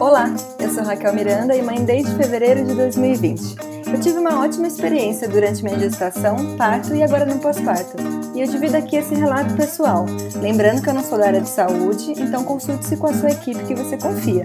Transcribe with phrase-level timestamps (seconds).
[0.00, 3.56] Olá, eu sou Raquel Miranda e mãe desde fevereiro de 2020.
[3.92, 7.98] Eu tive uma ótima experiência durante minha gestação, parto e agora no pós-parto.
[8.34, 10.06] E eu divido aqui esse relato pessoal,
[10.40, 13.62] lembrando que eu não sou da área de saúde, então consulte-se com a sua equipe
[13.64, 14.44] que você confia.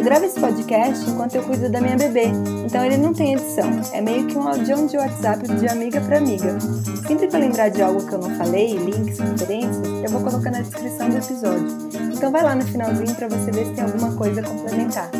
[0.00, 2.24] Eu gravo esse podcast enquanto eu cuido da minha bebê,
[2.64, 6.16] então ele não tem edição, é meio que um audião de WhatsApp de amiga para
[6.16, 6.58] amiga.
[7.06, 10.50] Sempre que eu lembrar de algo que eu não falei, links, referências, eu vou colocar
[10.52, 11.68] na descrição do episódio.
[12.14, 15.10] Então vai lá no finalzinho para você ver se tem alguma coisa a complementar.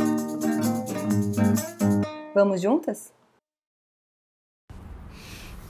[2.35, 3.13] Vamos juntas?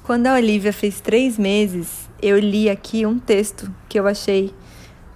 [0.04, 4.54] Quando a Olivia fez três meses, eu li aqui um texto que eu achei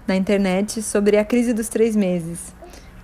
[0.04, 2.52] na internet sobre a crise dos três meses.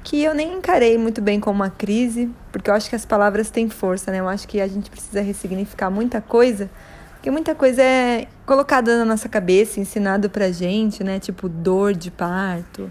[0.02, 3.50] Que eu nem encarei muito bem como uma crise, porque eu acho que as palavras
[3.50, 4.20] têm força, né?
[4.20, 6.70] Eu acho que a gente precisa ressignificar muita coisa,
[7.12, 11.20] porque muita coisa é colocada na nossa cabeça, ensinado pra gente, né?
[11.20, 12.90] Tipo dor de parto,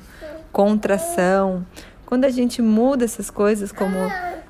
[0.52, 1.66] contração.
[2.06, 3.98] Quando a gente muda essas coisas como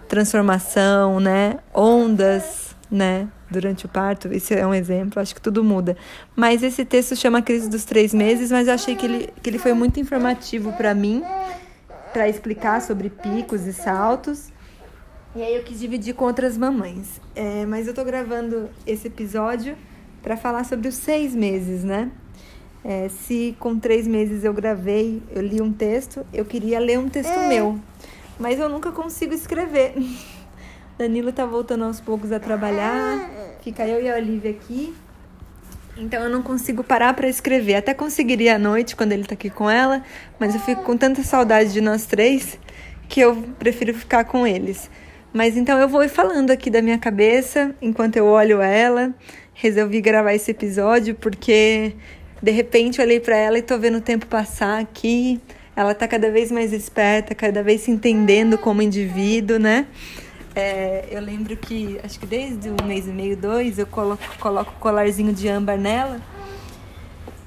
[0.10, 1.60] transformação, né?
[1.74, 3.28] Ondas, né?
[3.50, 5.98] Durante o parto, isso é um exemplo, acho que tudo muda.
[6.36, 9.58] Mas esse texto chama Crise dos Três Meses, mas eu achei que ele, que ele
[9.58, 11.24] foi muito informativo para mim,
[12.14, 14.52] para explicar sobre picos e saltos.
[15.36, 17.22] E aí eu quis dividir com outras mamães.
[17.36, 19.78] É, mas eu tô gravando esse episódio
[20.22, 22.12] para falar sobre os seis meses, né?
[22.84, 27.10] É, se com três meses eu gravei, eu li um texto, eu queria ler um
[27.10, 27.78] texto meu,
[28.40, 29.94] mas eu nunca consigo escrever.
[30.98, 33.30] Danilo tá voltando aos poucos a trabalhar,
[33.62, 34.96] fica eu e a Olivia aqui.
[35.98, 37.76] Então eu não consigo parar para escrever.
[37.76, 40.04] Até conseguiria à noite quando ele tá aqui com ela,
[40.40, 42.58] mas eu fico com tanta saudade de nós três
[43.08, 44.90] que eu prefiro ficar com eles.
[45.34, 49.14] Mas então eu vou falando aqui da minha cabeça enquanto eu olho ela.
[49.54, 51.94] Resolvi gravar esse episódio porque
[52.42, 55.40] de repente olhei para ela e tô vendo o tempo passar aqui.
[55.76, 59.86] Ela tá cada vez mais esperta, cada vez se entendendo como indivíduo, né?
[60.60, 64.74] É, eu lembro que, acho que desde um mês e meio, dois, eu coloco, coloco
[64.74, 66.20] colarzinho de âmbar nela.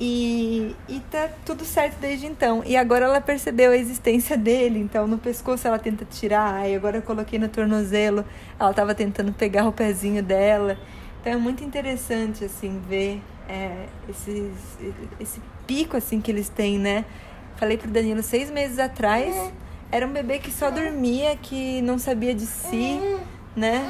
[0.00, 2.62] E, e tá tudo certo desde então.
[2.64, 6.96] E agora ela percebeu a existência dele, então no pescoço ela tenta tirar, aí agora
[6.96, 8.24] eu coloquei no tornozelo,
[8.58, 10.78] ela tava tentando pegar o pezinho dela.
[11.20, 14.52] Então é muito interessante, assim, ver é, esses,
[15.20, 17.04] esse pico, assim, que eles têm, né?
[17.56, 19.52] Falei pro Danilo seis meses atrás
[19.92, 22.98] era um bebê que só dormia, que não sabia de si,
[23.54, 23.84] né?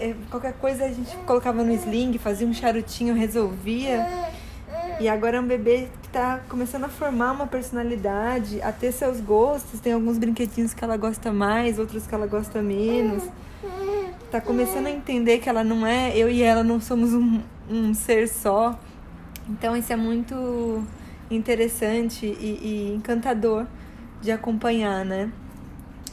[0.00, 4.06] É, qualquer coisa a gente colocava no sling, fazia um charutinho, resolvia.
[4.98, 9.20] E agora é um bebê que tá começando a formar uma personalidade, a ter seus
[9.20, 9.80] gostos.
[9.80, 13.22] Tem alguns brinquedinhos que ela gosta mais, outros que ela gosta menos.
[14.30, 17.92] Tá começando a entender que ela não é, eu e ela não somos um, um
[17.92, 18.78] ser só.
[19.46, 20.82] Então isso é muito
[21.30, 23.66] interessante e, e encantador
[24.20, 25.30] de acompanhar, né?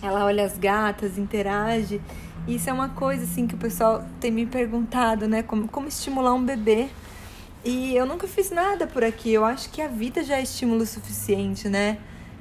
[0.02, 2.02] Ela olha as gatas, interage.
[2.48, 5.42] Isso é uma coisa assim que o pessoal tem me perguntado, né?
[5.42, 6.88] Como, como estimular um bebê.
[7.64, 9.34] E eu nunca fiz nada por aqui.
[9.34, 11.98] Eu acho que a vida já é estímulo suficiente, né?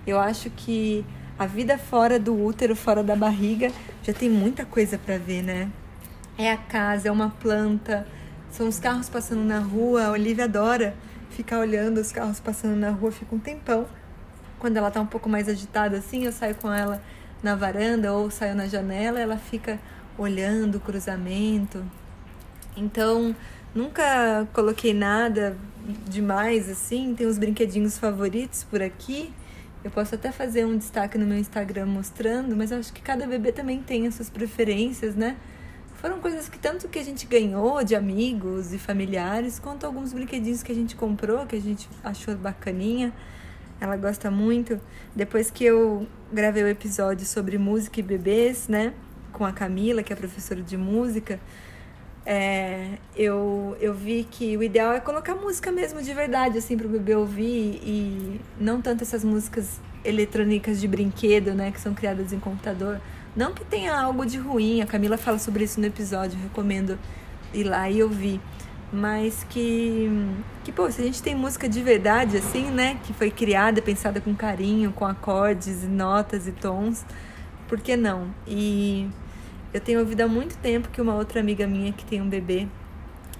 [0.06, 1.04] Eu acho que
[1.38, 3.72] a vida fora do útero, fora da barriga,
[4.02, 5.70] já tem muita coisa para ver, né?
[6.36, 8.06] É a casa, é uma planta,
[8.50, 10.04] são os carros passando na rua.
[10.04, 10.94] A Olivia adora
[11.30, 13.86] ficar olhando os carros passando na rua, fica um tempão
[14.64, 17.02] quando ela tá um pouco mais agitada assim, eu saio com ela
[17.42, 19.78] na varanda ou saio na janela, ela fica
[20.16, 21.84] olhando o cruzamento.
[22.74, 23.36] Então,
[23.74, 25.54] nunca coloquei nada
[26.08, 29.30] demais assim, tem uns brinquedinhos favoritos por aqui.
[29.84, 33.26] Eu posso até fazer um destaque no meu Instagram mostrando, mas eu acho que cada
[33.26, 35.36] bebê também tem as suas preferências, né?
[35.96, 40.62] Foram coisas que tanto que a gente ganhou de amigos e familiares, quanto alguns brinquedinhos
[40.62, 43.12] que a gente comprou, que a gente achou bacaninha
[43.80, 44.80] ela gosta muito.
[45.14, 48.92] Depois que eu gravei o episódio sobre música e bebês, né,
[49.32, 51.38] com a Camila, que é professora de música,
[52.26, 56.86] é, eu, eu vi que o ideal é colocar música mesmo de verdade, assim, para
[56.86, 62.32] o bebê ouvir e não tanto essas músicas eletrônicas de brinquedo, né, que são criadas
[62.32, 63.00] em computador.
[63.36, 66.98] Não que tenha algo de ruim, a Camila fala sobre isso no episódio, recomendo
[67.52, 68.40] ir lá e ouvir
[68.94, 70.08] mas que,
[70.62, 74.20] que pô, se a gente tem música de verdade, assim, né, que foi criada, pensada
[74.20, 77.04] com carinho, com acordes, notas e tons,
[77.68, 78.28] por que não?
[78.46, 79.08] E
[79.72, 82.68] eu tenho ouvido há muito tempo que uma outra amiga minha que tem um bebê,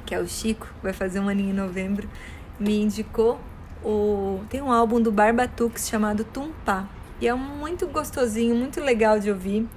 [0.04, 2.08] que é o Chico, vai fazer um aninho em novembro,
[2.58, 3.40] me indicou
[3.84, 6.88] o tem um álbum do Barbatux chamado Tumpá,
[7.20, 9.68] e é muito gostosinho, muito legal de ouvir.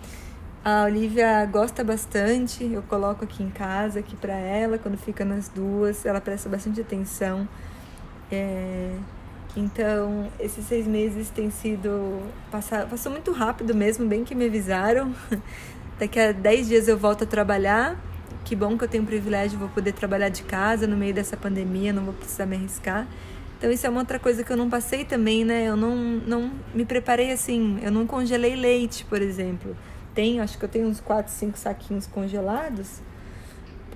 [0.70, 5.48] A Olivia gosta bastante, eu coloco aqui em casa, aqui para ela, quando fica nas
[5.48, 7.48] duas, ela presta bastante atenção.
[8.30, 8.94] É...
[9.56, 12.22] Então, esses seis meses tem sido.
[12.52, 15.16] Passar, passou muito rápido mesmo, bem que me avisaram.
[15.98, 17.98] Daqui a dez dias eu volto a trabalhar.
[18.44, 21.38] Que bom que eu tenho o privilégio, vou poder trabalhar de casa no meio dessa
[21.38, 23.08] pandemia, não vou precisar me arriscar.
[23.58, 25.64] Então, isso é uma outra coisa que eu não passei também, né?
[25.64, 29.74] Eu não, não me preparei assim, eu não congelei leite, por exemplo.
[30.18, 33.02] Tenho, acho que eu tenho uns quatro, cinco saquinhos congelados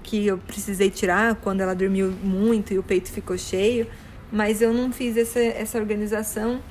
[0.04, 3.88] que eu precisei tirar quando ela dormiu muito e o peito ficou cheio.
[4.32, 6.62] Mas eu não fiz essa, essa organização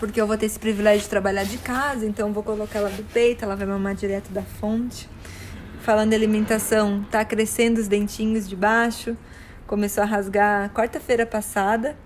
[0.00, 3.04] porque eu vou ter esse privilégio de trabalhar de casa, então vou colocar ela do
[3.04, 5.08] peito, ela vai mamar direto da fonte.
[5.82, 9.16] Falando de alimentação, tá crescendo os dentinhos de baixo,
[9.64, 11.96] começou a rasgar quarta-feira passada.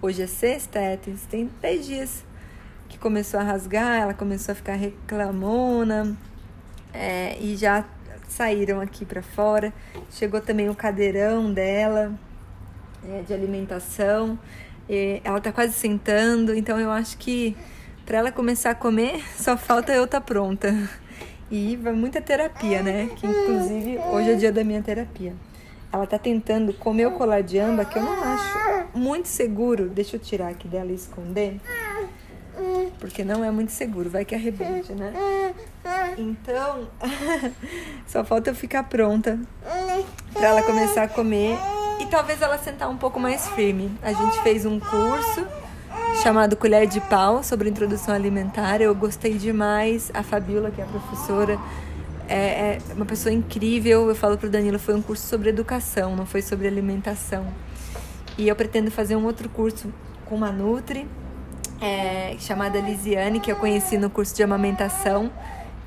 [0.00, 2.29] Hoje é sexta, é, tem, 10 dias
[3.00, 6.16] começou a rasgar, ela começou a ficar reclamona
[6.92, 7.84] é, e já
[8.28, 9.72] saíram aqui para fora.
[10.10, 12.12] Chegou também o cadeirão dela,
[13.08, 14.38] é, de alimentação.
[15.22, 17.56] Ela tá quase sentando, então eu acho que
[18.04, 20.74] para ela começar a comer, só falta eu estar tá pronta.
[21.50, 23.08] E vai muita terapia, né?
[23.16, 25.32] Que inclusive hoje é dia da minha terapia.
[25.92, 29.88] Ela tá tentando comer o colar de amba, que eu não acho muito seguro.
[29.88, 31.60] Deixa eu tirar aqui dela e esconder.
[33.00, 35.12] Porque não é muito seguro, vai que arrebente, né?
[36.18, 36.88] Então,
[38.06, 39.38] só falta eu ficar pronta
[40.34, 41.56] para ela começar a comer
[41.98, 43.90] e talvez ela sentar um pouco mais firme.
[44.02, 45.46] A gente fez um curso
[46.22, 48.80] chamado Colher de Pau sobre introdução alimentar.
[48.80, 50.10] Eu gostei demais.
[50.12, 51.58] A Fabiola, que é a professora,
[52.28, 54.08] é, é uma pessoa incrível.
[54.08, 57.46] Eu falo para o Danilo, foi um curso sobre educação, não foi sobre alimentação.
[58.36, 59.92] E eu pretendo fazer um outro curso
[60.26, 61.06] com uma Nutri,
[61.80, 65.30] é, chamada Lisiane, que eu conheci no curso de amamentação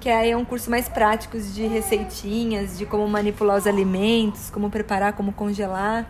[0.03, 4.69] que aí é um curso mais prático de receitinhas, de como manipular os alimentos, como
[4.69, 6.05] preparar, como congelar.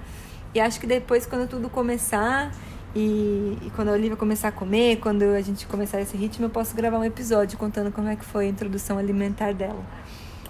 [0.51, 2.51] E acho que depois, quando tudo começar
[2.95, 6.49] e, e, quando a Olivia começar a comer, quando a gente começar esse ritmo, eu
[6.49, 9.85] posso gravar um episódio contando como é que foi a introdução alimentar dela.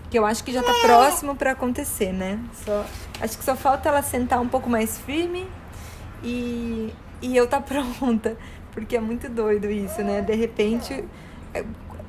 [0.10, 2.40] Que eu acho que já está próximo para acontecer, né?
[2.64, 2.86] Só,
[3.20, 5.46] acho que só falta ela sentar um pouco mais firme
[6.24, 8.38] e, e eu tá pronta.
[8.74, 10.22] Porque é muito doido isso, né?
[10.22, 11.04] De repente,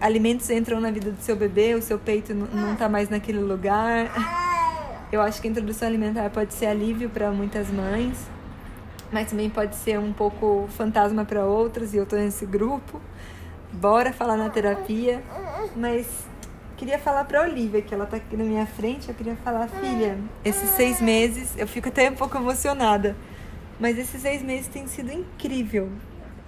[0.00, 4.10] alimentos entram na vida do seu bebê, o seu peito não está mais naquele lugar.
[5.12, 8.16] Eu acho que a introdução alimentar pode ser alívio para muitas mães,
[9.12, 13.00] mas também pode ser um pouco fantasma para outras, e eu estou nesse grupo.
[13.72, 15.22] Bora falar na terapia,
[15.76, 16.06] mas
[16.76, 20.18] queria falar para Olivia, que ela está aqui na minha frente, eu queria falar, filha,
[20.44, 23.16] esses seis meses, eu fico até um pouco emocionada,
[23.78, 25.90] mas esses seis meses têm sido incrível.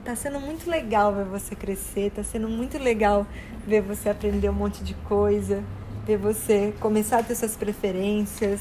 [0.06, 3.26] Tá sendo muito legal ver você crescer, tá sendo muito legal
[3.66, 5.64] ver você aprender um monte de coisa,
[6.06, 8.60] ver você começar a ter suas preferências.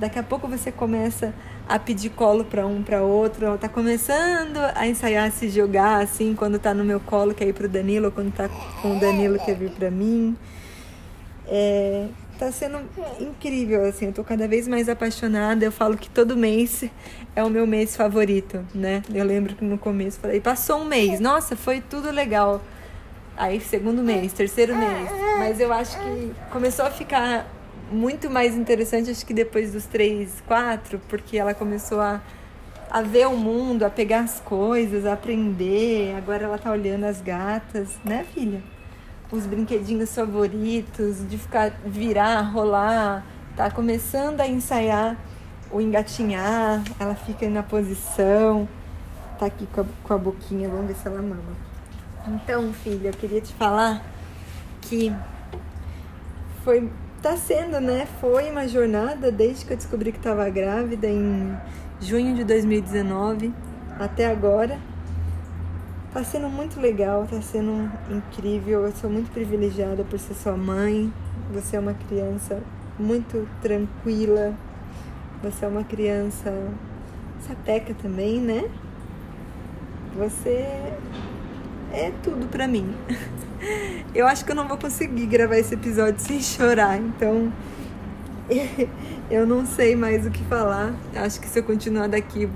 [0.00, 1.34] Daqui a pouco você começa
[1.68, 6.02] a pedir colo para um, para outro, ela tá começando a ensaiar a se jogar
[6.02, 8.48] assim, quando tá no meu colo quer ir pro Danilo, ou quando tá
[8.80, 10.34] com o Danilo quer vir para mim.
[11.46, 12.06] É,
[12.38, 12.78] tá sendo
[13.20, 15.64] incrível, assim, eu tô cada vez mais apaixonada.
[15.64, 16.84] Eu falo que todo mês
[17.34, 19.02] é o meu mês favorito, né?
[19.12, 22.60] Eu lembro que no começo falei, passou um mês, nossa, foi tudo legal.
[23.36, 25.10] Aí, segundo mês, terceiro mês.
[25.38, 27.50] Mas eu acho que começou a ficar
[27.90, 32.20] muito mais interessante, acho que depois dos três, quatro, porque ela começou a,
[32.90, 36.14] a ver o mundo, a pegar as coisas, a aprender.
[36.16, 38.62] Agora ela tá olhando as gatas, né, filha?
[39.34, 43.26] Os brinquedinhos favoritos, de ficar virar, rolar,
[43.56, 45.16] tá começando a ensaiar
[45.72, 48.68] o engatinhar, ela fica na posição,
[49.38, 51.42] tá aqui com a, com a boquinha, vamos ver se ela mama.
[52.28, 54.02] Então, filha, eu queria te falar
[54.80, 55.12] que
[56.62, 56.88] foi
[57.20, 58.06] tá sendo, né?
[58.20, 61.56] Foi uma jornada desde que eu descobri que estava grávida em
[62.00, 63.52] junho de 2019
[63.98, 64.78] até agora.
[66.14, 68.84] Tá sendo muito legal, tá sendo incrível.
[68.84, 71.12] Eu sou muito privilegiada por ser sua mãe.
[71.52, 72.62] Você é uma criança
[72.96, 74.54] muito tranquila.
[75.42, 76.52] Você é uma criança
[77.40, 78.70] sapeca também, né?
[80.16, 80.94] Você
[81.92, 82.94] é tudo para mim.
[84.14, 87.50] Eu acho que eu não vou conseguir gravar esse episódio sem chorar, então
[89.28, 90.94] eu não sei mais o que falar.
[91.16, 92.48] Acho que se eu continuar daqui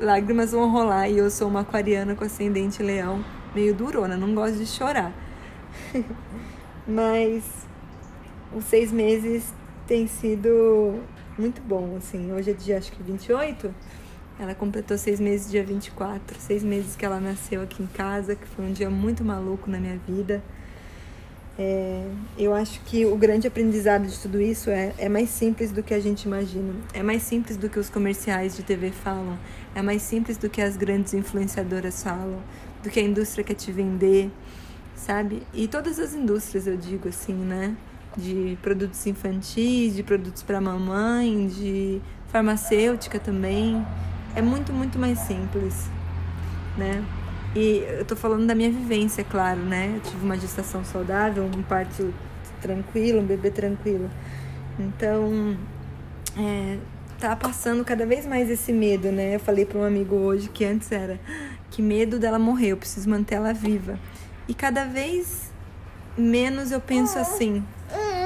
[0.00, 3.24] lágrimas vão rolar e eu sou uma aquariana com ascendente leão,
[3.54, 5.12] meio durona, não gosto de chorar.
[6.86, 7.44] Mas
[8.54, 9.52] os seis meses
[9.86, 11.00] tem sido
[11.38, 12.32] muito bom, assim.
[12.32, 13.74] Hoje é dia, acho que 28.
[14.38, 16.38] Ela completou seis meses dia 24.
[16.38, 19.78] Seis meses que ela nasceu aqui em casa, que foi um dia muito maluco na
[19.78, 20.42] minha vida.
[21.58, 25.82] É, eu acho que o grande aprendizado de tudo isso é, é mais simples do
[25.82, 26.74] que a gente imagina.
[26.92, 29.38] É mais simples do que os comerciais de TV falam.
[29.74, 32.40] É mais simples do que as grandes influenciadoras falam.
[32.82, 34.30] Do que a indústria quer te vender,
[34.94, 35.42] sabe?
[35.54, 37.74] E todas as indústrias, eu digo assim, né?
[38.16, 43.84] De produtos infantis, de produtos para mamãe, de farmacêutica também.
[44.34, 45.88] É muito, muito mais simples,
[46.76, 47.02] né?
[47.56, 49.94] E eu tô falando da minha vivência, claro, né?
[49.96, 52.12] Eu tive uma gestação saudável, um parto
[52.60, 54.10] tranquilo, um bebê tranquilo.
[54.78, 55.56] Então,
[56.36, 56.76] é,
[57.18, 59.36] tá passando cada vez mais esse medo, né?
[59.36, 61.18] Eu falei para um amigo hoje que antes era
[61.70, 63.98] que medo dela morrer, eu preciso manter ela viva.
[64.46, 65.50] E cada vez
[66.14, 67.64] menos eu penso assim.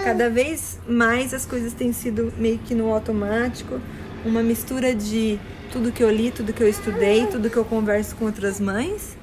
[0.02, 3.80] Cada vez mais as coisas têm sido meio que no automático,
[4.24, 5.38] uma mistura de
[5.70, 9.19] tudo que eu li, tudo que eu estudei, tudo que eu converso com outras mães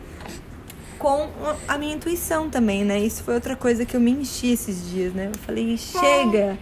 [0.97, 1.29] com
[1.67, 2.99] a minha intuição também, né?
[2.99, 5.29] Isso foi outra coisa que eu me enchi esses dias, né?
[5.33, 6.57] Eu falei, chega,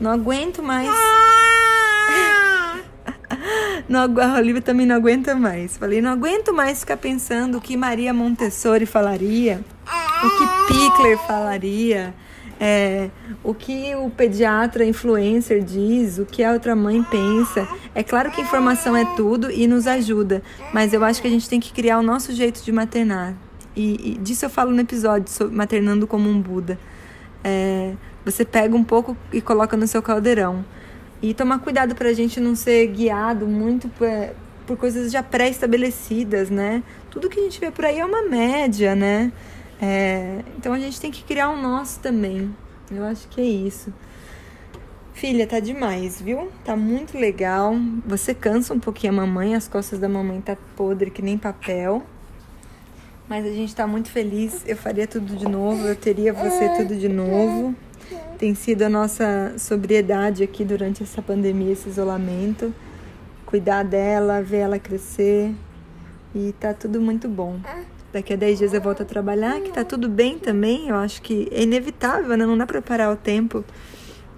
[0.00, 0.88] não aguento mais.
[3.88, 5.76] não, a Olivia também não aguenta mais.
[5.76, 9.60] Falei, não aguento mais ficar pensando o que Maria Montessori falaria,
[10.24, 12.14] o que Pickler falaria,
[12.60, 13.10] é,
[13.42, 17.66] o que o pediatra influencer diz, o que a outra mãe pensa.
[17.94, 21.48] É claro que informação é tudo e nos ajuda, mas eu acho que a gente
[21.48, 23.34] tem que criar o nosso jeito de maternar.
[23.74, 26.78] E, e disso eu falo no episódio sobre maternando como um Buda.
[27.44, 30.64] É, você pega um pouco e coloca no seu caldeirão.
[31.20, 34.08] E tomar cuidado para a gente não ser guiado muito por,
[34.66, 36.82] por coisas já pré-estabelecidas, né?
[37.10, 39.32] Tudo que a gente vê por aí é uma média, né?
[39.80, 42.54] É, então a gente tem que criar o um nosso também.
[42.90, 43.92] Eu acho que é isso.
[45.12, 46.50] Filha, tá demais, viu?
[46.64, 47.74] Tá muito legal.
[48.06, 52.02] Você cansa um pouquinho a mamãe, as costas da mamãe tá podre que nem papel.
[53.28, 54.62] Mas a gente está muito feliz.
[54.66, 57.74] Eu faria tudo de novo, eu teria você tudo de novo.
[58.38, 62.74] Tem sido a nossa sobriedade aqui durante essa pandemia, esse isolamento.
[63.46, 65.54] Cuidar dela, ver ela crescer.
[66.34, 67.60] E tá tudo muito bom.
[68.12, 70.88] Daqui a 10 dias eu volto a trabalhar, que tá tudo bem também.
[70.88, 72.44] Eu acho que é inevitável, né?
[72.44, 73.64] Não dá pra parar o tempo.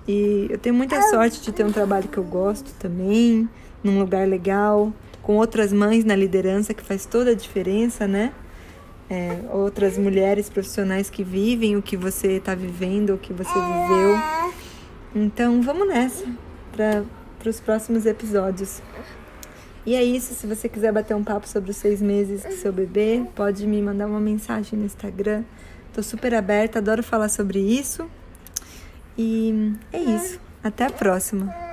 [0.07, 3.49] E eu tenho muita sorte de ter um trabalho que eu gosto também,
[3.83, 8.33] num lugar legal, com outras mães na liderança, que faz toda a diferença, né?
[9.09, 14.17] É, outras mulheres profissionais que vivem o que você está vivendo, o que você viveu.
[15.15, 16.25] Então vamos nessa
[16.73, 17.05] para
[17.49, 18.83] os próximos episódios.
[19.87, 20.35] E é isso.
[20.35, 23.81] Se você quiser bater um papo sobre os seis meses do seu bebê, pode me
[23.83, 25.45] mandar uma mensagem no Instagram.
[25.93, 28.09] Tô super aberta, adoro falar sobre isso.
[29.17, 30.41] E é isso.
[30.63, 31.64] Até a próxima.